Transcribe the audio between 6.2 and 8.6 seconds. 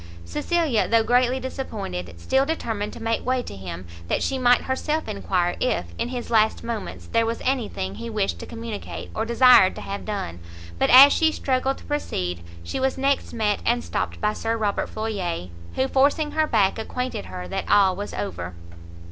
last moments, there was any thing he wished to